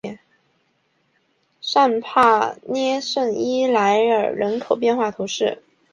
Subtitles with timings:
[1.61, 5.61] 尚帕涅圣伊莱尔人口变化图示